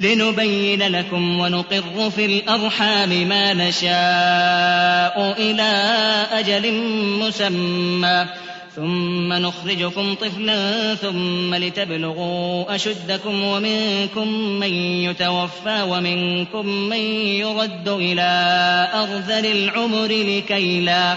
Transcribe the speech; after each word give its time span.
لنبين 0.00 0.82
لكم 0.82 1.40
ونقر 1.40 2.10
في 2.10 2.24
الأرحام 2.24 3.08
ما 3.08 3.54
نشاء 3.54 5.34
إلى 5.40 5.70
أجل 6.32 6.72
مسمى. 7.18 8.26
ثم 8.78 9.32
نخرجكم 9.32 10.14
طفلا 10.14 10.94
ثم 10.94 11.54
لتبلغوا 11.54 12.74
أشدكم 12.74 13.44
ومنكم 13.44 14.28
من 14.38 14.72
يتوفى 14.74 15.82
ومنكم 15.82 16.66
من 16.66 17.00
يرد 17.26 17.88
إلى 17.88 18.30
أرذل 18.94 19.46
العمر 19.46 20.06
لكي 20.06 20.80
لا 20.80 21.16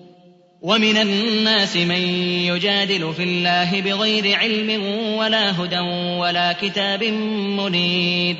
ومن 0.61 0.97
الناس 0.97 1.75
من 1.77 2.01
يجادل 2.45 3.13
في 3.13 3.23
الله 3.23 3.81
بغير 3.81 4.37
علم 4.37 4.83
ولا 5.17 5.61
هدى 5.61 5.79
ولا 6.19 6.53
كتاب 6.53 7.03
منير. 7.57 8.35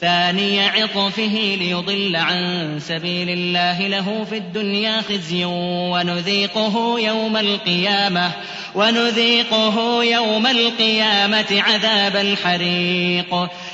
ثاني 0.00 0.60
عطفه 0.60 1.56
ليضل 1.60 2.16
عن 2.16 2.78
سبيل 2.80 3.30
الله 3.30 3.88
له 3.88 4.24
في 4.24 4.36
الدنيا 4.36 5.00
خزي 5.00 5.44
ونذيقه 5.44 7.00
يوم 7.00 7.36
القيامة 7.36 8.32
ونذيقه 8.74 10.04
يوم 10.04 10.46
القيامة 10.46 11.46
عذاب 11.50 12.16
الحريق. 12.16 13.48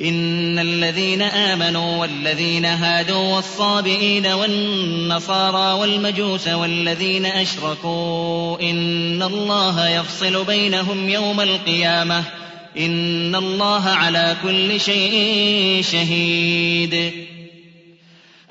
إن 0.00 0.58
الذين 0.58 1.22
آمنوا 1.22 1.96
والذين 1.96 2.64
هادوا 2.64 3.34
والصابئين 3.36 4.26
والنصارى 4.26 5.80
والمجوس 5.80 6.48
والذين 6.48 7.26
أشركوا 7.26 8.60
إن 8.60 9.22
الله 9.22 9.88
يفصل 9.88 10.44
بينهم 10.44 11.08
يوم 11.08 11.40
القيامة 11.40 12.24
إن 12.78 13.34
الله 13.34 13.88
على 13.88 14.36
كل 14.42 14.80
شيء 14.80 15.82
شهيد. 15.92 17.12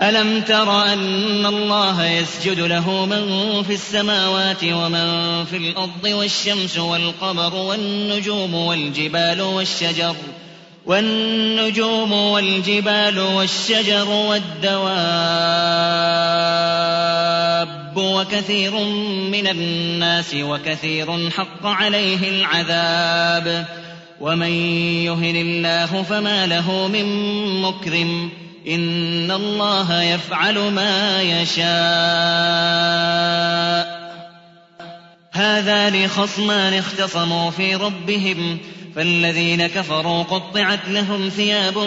ألم 0.02 0.42
تر 0.42 0.84
أن 0.94 1.46
الله 1.46 2.06
يسجد 2.10 2.60
له 2.60 3.06
من 3.06 3.64
في 3.64 3.74
السماوات 3.74 4.64
ومن 4.64 5.46
في 5.46 5.58
الأرض 5.58 6.04
والشمس 6.04 6.78
والقمر 6.78 7.56
والنجوم 7.56 8.54
والجبال 8.54 9.42
والشجر 9.42 10.14
ۖ 10.14 10.45
والنجوم 10.86 12.12
والجبال 12.12 13.20
والشجر 13.20 14.10
والدواب 14.10 14.86
وكثير 17.98 18.80
من 19.32 19.48
الناس 19.48 20.36
وكثير 20.36 21.30
حق 21.30 21.66
عليه 21.66 22.30
العذاب. 22.30 23.66
ومن 24.22 24.52
يهن 25.04 25.36
الله 25.36 26.04
فما 26.10 26.46
له 26.46 26.88
من 26.88 27.06
مكرم. 27.62 28.30
إن 28.68 29.32
الله 29.32 30.04
يفعل 30.04 30.58
ما 30.60 31.22
يشاء. 31.22 31.66
هذان 35.32 36.08
خصمان 36.08 36.74
اختصموا 36.74 37.52
في 37.52 37.76
ربهم. 37.76 38.58
فالذين 38.96 39.68
كفروا 39.68 40.24
قطعت 40.24 40.90
لهم 40.90 41.30
ثياب 41.30 41.78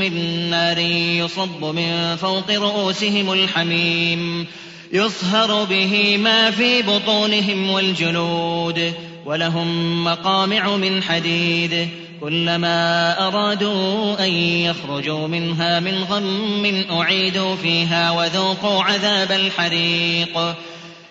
من 0.00 0.50
نار 0.50 0.78
يصب 1.18 1.64
من 1.64 2.16
فوق 2.16 2.50
رؤوسهم 2.50 3.32
الحميم 3.32 4.46
يصهر 4.92 5.64
به 5.64 6.16
ما 6.16 6.50
في 6.50 6.82
بطونهم 6.82 7.70
والجلود 7.70 8.92
ولهم 9.26 10.04
مقامع 10.04 10.76
من 10.76 11.02
حديد 11.02 11.88
كلما 12.20 13.26
أرادوا 13.26 14.24
أن 14.24 14.32
يخرجوا 14.32 15.26
منها 15.28 15.80
من 15.80 16.04
غم 16.10 16.84
أعيدوا 16.90 17.56
فيها 17.56 18.10
وذوقوا 18.10 18.82
عذاب 18.82 19.32
الحريق. 19.32 20.54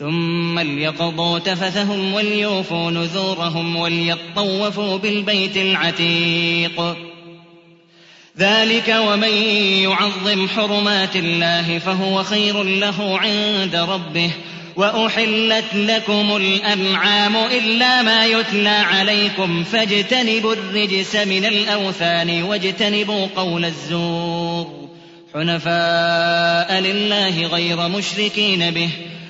ثم 0.00 0.58
ليقضوا 0.58 1.38
تفثهم 1.38 2.14
وليوفوا 2.14 2.90
نذورهم 2.90 3.76
وليطوفوا 3.76 4.98
بالبيت 4.98 5.56
العتيق. 5.56 6.96
ذلك 8.38 8.96
ومن 9.00 9.32
يعظم 9.82 10.48
حرمات 10.48 11.16
الله 11.16 11.78
فهو 11.78 12.22
خير 12.22 12.62
له 12.62 13.18
عند 13.18 13.76
ربه. 13.76 14.30
وأحلت 14.76 15.74
لكم 15.74 16.36
الأنعام 16.36 17.36
إلا 17.36 18.02
ما 18.02 18.26
يتلى 18.26 18.68
عليكم 18.68 19.64
فاجتنبوا 19.64 20.54
الرجس 20.54 21.16
من 21.16 21.44
الأوثان 21.44 22.42
واجتنبوا 22.42 23.26
قول 23.36 23.64
الزور. 23.64 24.88
حنفاء 25.34 26.80
لله 26.80 27.46
غير 27.46 27.88
مشركين 27.88 28.70
به. 28.70 28.90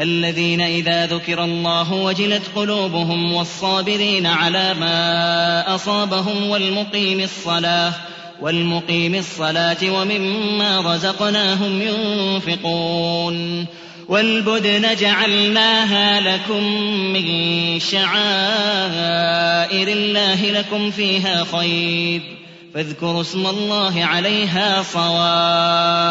الذين 0.00 0.60
إذا 0.60 1.06
ذكر 1.06 1.44
الله 1.44 1.92
وجلت 1.92 2.42
قلوبهم 2.56 3.32
والصابرين 3.32 4.26
على 4.26 4.74
ما 4.74 5.74
أصابهم 5.74 6.50
والمقيم 6.50 7.20
الصلاة 7.20 7.92
والمقيم 8.40 9.14
الصلاة 9.14 9.90
ومما 9.90 10.80
رزقناهم 10.80 11.82
ينفقون. 11.82 13.66
والبدن 14.10 14.96
جعلناها 15.00 16.20
لكم 16.20 16.62
من 17.12 17.26
شعائر 17.80 18.08
الله 19.88 20.50
لكم 20.50 20.90
فيها 20.90 21.44
خير 21.52 22.22
فاذكروا 22.74 23.20
اسم 23.20 23.46
الله 23.46 24.04
عليها 24.04 24.82
صواف 24.82 26.10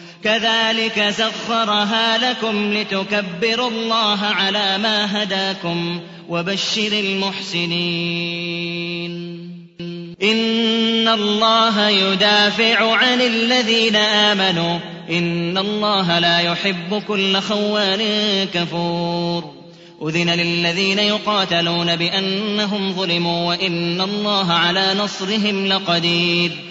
كذلك 0.23 1.09
سخرها 1.09 2.17
لكم 2.17 2.73
لتكبروا 2.73 3.69
الله 3.69 4.19
على 4.21 4.77
ما 4.77 5.23
هداكم 5.23 5.99
وبشر 6.29 6.91
المحسنين. 6.91 7.81
إن 10.23 11.07
الله 11.07 11.89
يدافع 11.89 12.95
عن 12.95 13.21
الذين 13.21 13.95
آمنوا. 13.95 14.79
إن 15.09 15.57
الله 15.57 16.19
لا 16.19 16.39
يحب 16.39 17.03
كل 17.07 17.39
خوان 17.39 18.01
كفور. 18.53 19.53
أذن 20.07 20.29
للذين 20.29 20.99
يقاتلون 20.99 21.95
بأنهم 21.95 22.93
ظلموا 22.93 23.49
وإن 23.49 24.01
الله 24.01 24.53
على 24.53 24.93
نصرهم 24.93 25.67
لقدير. 25.67 26.70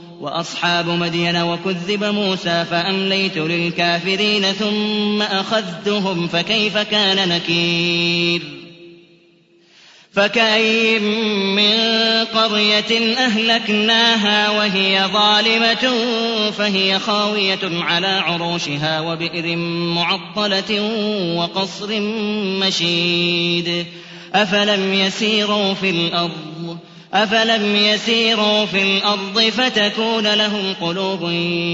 وأصحاب 0.21 0.89
مدين 0.89 1.37
وكذب 1.37 2.03
موسى 2.03 2.65
فأمليت 2.71 3.37
للكافرين 3.37 4.43
ثم 4.43 5.21
أخذتهم 5.21 6.27
فكيف 6.27 6.77
كان 6.77 7.29
نكير؟ 7.29 8.41
فكأي 10.13 10.99
من 10.99 11.71
قرية 12.33 13.17
أهلكناها 13.17 14.49
وهي 14.49 15.07
ظالمة 15.13 15.93
فهي 16.51 16.99
خاوية 16.99 17.59
على 17.63 18.07
عروشها 18.07 19.01
وبئر 19.01 19.55
معطلة 19.95 20.81
وقصر 21.35 21.99
مشيد 22.59 23.85
أفلم 24.33 24.93
يسيروا 24.93 25.73
في 25.73 25.89
الأرض 25.89 26.70
أفلم 27.13 27.75
يسيروا 27.75 28.65
في 28.65 28.83
الأرض 28.83 29.39
فتكون 29.39 30.33
لهم 30.33 30.73
قلوب 30.81 31.31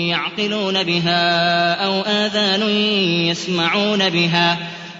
يعقلون 0.10 0.84
بها 0.84 1.74
أو 1.74 2.02
آذان 2.02 2.70
يسمعون 3.28 4.10
بها 4.10 4.58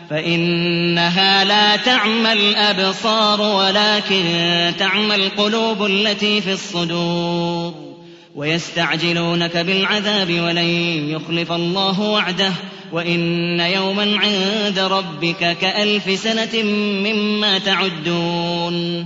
فإنها 0.10 1.44
لا 1.44 1.76
تعمى 1.76 2.34
الأبصار 2.34 3.42
ولكن 3.42 4.24
تعمى 4.80 5.16
القلوب 5.16 5.86
التي 5.86 6.42
في 6.42 6.52
الصدور 6.52 7.74
ويستعجلونك 8.36 9.58
بالعذاب 9.58 10.32
ولن 10.32 10.68
يخلف 11.10 11.52
الله 11.52 12.02
وعده 12.02 12.52
وإن 12.92 13.60
يوما 13.60 14.18
عند 14.18 14.80
ربك 14.80 15.58
كألف 15.62 16.20
سنة 16.20 16.64
مما 17.04 17.58
تعدون 17.60 19.06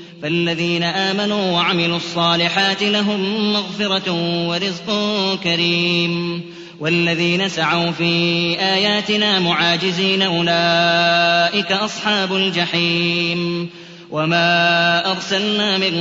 فالذين 0.21 0.83
آمنوا 0.83 1.51
وعملوا 1.51 1.97
الصالحات 1.97 2.83
لهم 2.83 3.53
مغفرة 3.53 4.11
ورزق 4.47 4.89
كريم 5.43 6.41
والذين 6.79 7.49
سعوا 7.49 7.91
في 7.91 8.11
آياتنا 8.59 9.39
معاجزين 9.39 10.21
أولئك 10.21 11.71
أصحاب 11.71 12.35
الجحيم 12.35 13.69
وما 14.11 15.11
أرسلنا 15.11 15.77
من 15.77 15.93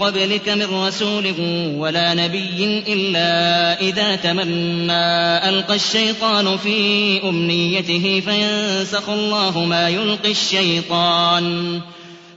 قبلك 0.00 0.48
من 0.48 0.74
رسول 0.86 1.34
ولا 1.76 2.14
نبي 2.14 2.82
إلا 2.88 3.80
إذا 3.80 4.16
تمنى 4.16 5.48
ألقى 5.48 5.74
الشيطان 5.74 6.56
في 6.56 7.20
أمنيته 7.24 8.22
فينسخ 8.26 9.08
الله 9.08 9.64
ما 9.64 9.88
يلقي 9.88 10.30
الشيطان 10.30 11.80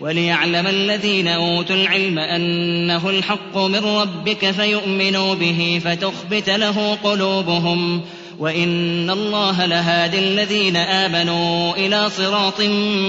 وليعلم 0.00 0.66
الذين 0.66 1.28
أوتوا 1.28 1.76
العلم 1.76 2.18
أنه 2.18 3.10
الحق 3.10 3.56
من 3.56 3.84
ربك 3.84 4.50
فيؤمنوا 4.50 5.34
به 5.34 5.80
فتخبت 5.84 6.50
له 6.50 6.98
قلوبهم 7.04 8.00
وإن 8.38 9.10
الله 9.10 9.66
لهادي 9.66 10.18
الذين 10.18 10.76
آمنوا 10.76 11.76
إلى 11.76 12.10
صراط 12.10 12.60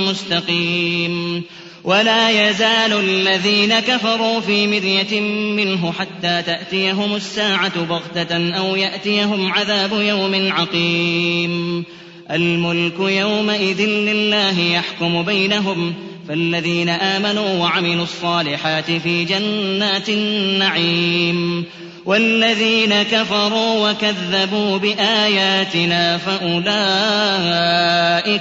مستقيم 0.10 1.44
ولا 1.84 2.50
يزال 2.50 2.94
الذين 2.94 3.80
كفروا 3.80 4.40
في 4.40 4.68
مرية 4.68 5.22
منه 5.56 5.92
حتى 5.92 6.42
تأتيهم 6.42 7.16
الساعة 7.16 7.84
بغتة 7.84 8.58
أو 8.58 8.76
يأتيهم 8.76 9.52
عذاب 9.52 9.92
يوم 9.94 10.52
عقيم. 10.52 11.84
الملك 12.32 13.00
يومئذ 13.00 13.82
لله 13.82 14.60
يحكم 14.60 15.24
بينهم 15.24 15.94
فالذين 16.28 16.90
آمنوا 16.90 17.50
وعملوا 17.50 18.04
الصالحات 18.04 18.92
في 18.92 19.26
جنات 19.26 20.10
النعيم 20.10 21.66
والذين 22.06 23.04
كفروا 23.04 23.90
وكذبوا 23.90 24.78
بآياتنا 24.78 26.18
فأولئك 26.18 26.48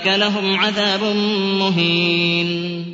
لهم 0.07 0.57
عذاب 0.57 1.03
مهين 1.59 2.85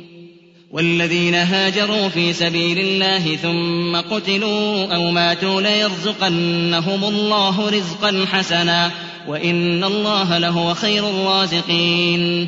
والذين 0.71 1.35
هاجروا 1.35 2.09
في 2.09 2.33
سبيل 2.33 2.79
الله 2.79 3.35
ثم 3.35 3.95
قتلوا 4.15 4.95
أو 4.95 5.11
ماتوا 5.11 5.61
ليرزقنهم 5.61 7.03
الله 7.03 7.69
رزقا 7.69 8.25
حسنا 8.31 8.91
وإن 9.27 9.83
الله 9.83 10.37
لهو 10.37 10.73
خير 10.73 11.09
الرازقين 11.09 12.47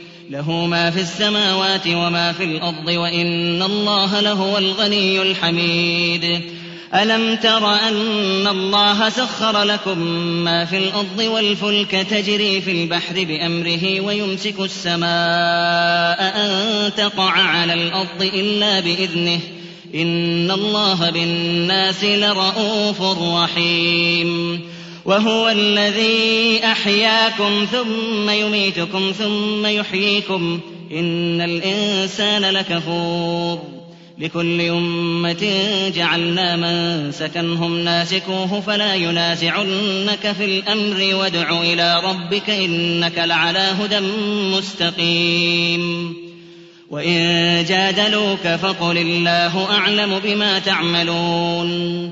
له 0.31 0.65
ما 0.65 0.91
في 0.91 1.01
السماوات 1.01 1.87
وما 1.87 2.33
في 2.33 2.43
الأرض 2.43 2.87
وإن 2.87 3.61
الله 3.61 4.19
لهو 4.19 4.57
الغني 4.57 5.21
الحميد. 5.21 6.41
ألم 6.93 7.35
تر 7.35 7.73
أن 7.73 8.47
الله 8.47 9.09
سخر 9.09 9.63
لكم 9.63 9.99
ما 10.43 10.65
في 10.65 10.77
الأرض 10.77 11.19
والفلك 11.19 11.91
تجري 11.91 12.61
في 12.61 12.71
البحر 12.71 13.23
بأمره 13.23 14.01
ويمسك 14.01 14.59
السماء 14.59 15.07
أن 16.35 16.91
تقع 16.97 17.31
على 17.31 17.73
الأرض 17.73 18.21
إلا 18.21 18.79
بإذنه. 18.79 19.39
إن 19.95 20.51
الله 20.51 21.09
بالناس 21.09 22.03
لرءوف 22.03 23.01
رحيم. 23.21 24.61
وهو 25.05 25.49
الذي 25.49 26.59
أحياكم 26.63 27.67
ثم 27.71 28.29
يميتكم 28.29 29.11
ثم 29.19 29.65
يحييكم 29.65 30.59
إن 30.91 31.41
الإنسان 31.41 32.41
لكفور 32.41 33.59
لكل 34.17 34.61
أمة 34.61 35.47
جعلنا 35.95 36.55
من 36.55 37.11
سكنهم 37.11 37.79
ناسكوه 37.79 38.61
فلا 38.61 38.95
ينازعنك 38.95 40.31
في 40.37 40.45
الأمر 40.45 41.15
وادع 41.15 41.61
إلى 41.61 42.01
ربك 42.03 42.49
إنك 42.49 43.17
لعلى 43.17 43.71
هدى 43.79 43.99
مستقيم 44.57 46.13
وإن 46.89 47.65
جادلوك 47.65 48.47
فقل 48.47 48.97
الله 48.97 49.71
أعلم 49.71 50.19
بما 50.23 50.59
تعملون 50.59 52.11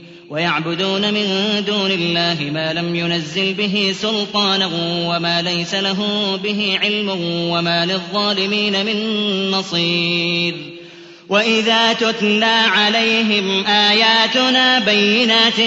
ويعبدون 0.31 1.13
من 1.13 1.25
دون 1.67 1.91
الله 1.91 2.37
ما 2.53 2.73
لم 2.73 2.95
ينزل 2.95 3.53
به 3.53 3.95
سلطانا 4.01 4.69
وما 5.07 5.41
ليس 5.41 5.75
له 5.75 6.35
به 6.43 6.77
علم 6.81 7.09
وما 7.49 7.85
للظالمين 7.85 8.85
من 8.85 8.97
نصير. 9.51 10.55
وإذا 11.29 11.93
تتلى 11.93 12.63
عليهم 12.67 13.65
آياتنا 13.65 14.79
بينات 14.79 15.57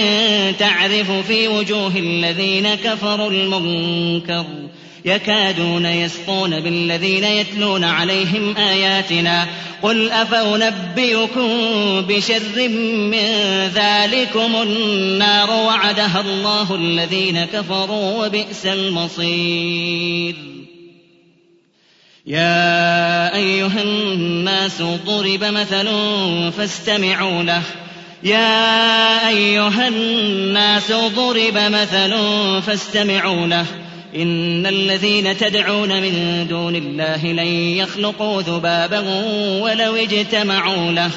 تعرف 0.59 1.11
في 1.11 1.47
وجوه 1.47 1.93
الذين 1.95 2.75
كفروا 2.75 3.31
المنكر. 3.31 4.45
يكادون 5.05 5.85
يسقون 5.85 6.59
بالذين 6.59 7.23
يتلون 7.23 7.83
عليهم 7.83 8.57
آياتنا 8.57 9.47
قل 9.81 10.11
أفأنبئكم 10.11 11.47
بشر 12.01 12.69
من 13.11 13.27
ذلكم 13.75 14.61
النار 14.61 15.49
وعدها 15.49 16.21
الله 16.21 16.75
الذين 16.75 17.45
كفروا 17.45 18.25
وبئس 18.25 18.65
المصير. 18.65 20.35
يا 22.25 23.35
أيها 23.35 23.81
الناس 23.81 24.81
ضرب 24.81 25.43
مثل 25.43 25.87
فاستمعوا 26.57 27.43
له. 27.43 27.61
يا 28.23 29.27
أيها 29.27 29.87
الناس 29.87 30.91
ضرب 30.91 31.57
مثل 31.57 32.15
فاستمعوا 32.61 33.47
له. 33.47 33.65
إن 34.15 34.65
الذين 34.65 35.37
تدعون 35.37 36.01
من 36.01 36.45
دون 36.49 36.75
الله 36.75 37.25
لن 37.25 37.47
يخلقوا 37.77 38.41
ذبابا 38.41 38.99
ولو 39.61 39.95
اجتمعوا 39.95 40.91
له. 40.91 41.11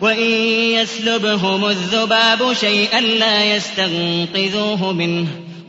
وإن 0.00 0.30
يسلبهم 0.72 1.64
الذباب 1.64 2.52
شيئا 2.52 3.00
لا 3.00 3.56
يستنقذوه 3.56 4.92
منه. 4.92 5.26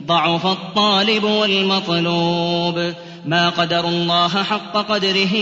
ضعف 0.07 0.45
الطالب 0.45 1.23
والمطلوب. 1.23 2.93
ما 3.25 3.49
قدروا 3.49 3.89
الله 3.89 4.43
حق 4.43 4.91
قدره 4.91 5.35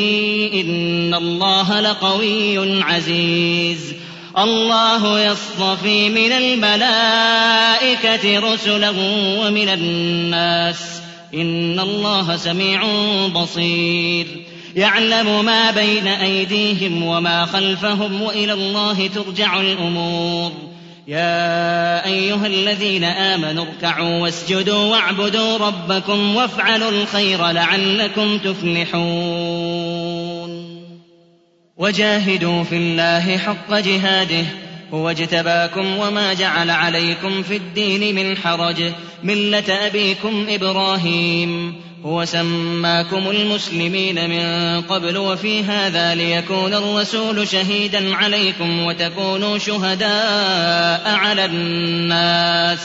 إن 0.54 1.14
الله 1.14 1.82
لقوي 1.82 2.84
عزيز. 2.84 3.94
الله 4.38 5.32
يصطفي 5.32 6.10
من 6.10 6.32
الملائكة 6.32 6.80
رسلا 8.54 8.90
ومن 9.40 9.70
الناس. 9.70 11.01
إن 11.34 11.80
الله 11.80 12.38
سميع 12.38 12.84
بصير. 13.28 14.28
يعلم 14.76 15.46
ما 15.46 15.72
بين 15.72 16.08
أيديهم 16.08 17.04
وما 17.04 17.46
خلفهم 17.46 18.22
وإلى 18.22 18.54
الله 18.54 19.08
ترجع 19.08 19.62
الأمور. 19.62 20.52
يا 21.08 22.06
أيها 22.06 22.48
الذين 22.48 23.04
آمنوا 23.04 23.66
اركعوا 23.66 24.18
واسجدوا 24.18 24.92
واعبدوا 24.92 25.58
ربكم 25.58 26.36
وافعلوا 26.36 26.90
الخير 26.90 27.48
لعلكم 27.48 28.38
تفلحون. 28.38 29.02
وجاهدوا 31.78 32.64
في 32.64 32.76
الله 32.76 33.38
حق 33.38 33.74
جهاده. 33.74 34.46
هو 34.94 35.10
اجتباكم 35.10 35.98
وما 35.98 36.34
جعل 36.34 36.70
عليكم 36.70 37.44
في 37.44 37.56
الدين 37.56 38.16
من 38.16 38.38
حرج. 38.38 38.84
ملة 39.24 39.88
أبيكم 39.88 40.46
إبراهيم. 40.50 41.76
هو 42.06 42.26
سماكم 42.26 43.30
المسلمين 43.30 44.30
من 44.30 44.82
قبل 44.82 45.18
وفي 45.18 45.64
هذا 45.64 46.16
ليكون 46.16 46.74
الرسول 46.74 47.48
شهيدا 47.48 48.16
عليكم 48.16 48.86
وتكونوا 48.86 49.58
شهداء 49.58 51.16
على 51.16 51.46
الناس. 51.46 52.80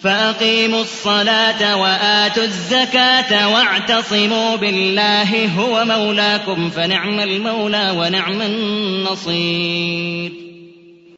فأقيموا 0.00 0.80
الصلاة 0.80 1.76
وآتوا 1.76 2.44
الزكاة 2.44 3.48
واعتصموا 3.48 4.56
بالله 4.56 5.46
هو 5.46 5.84
مولاكم 5.84 6.70
فنعم 6.70 7.20
المولى 7.20 7.94
ونعم 7.96 8.42
النصير. 8.42 10.43